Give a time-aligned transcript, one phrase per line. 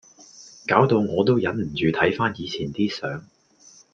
[0.65, 3.23] 搞到我都忍唔住睇番以前啲相⠀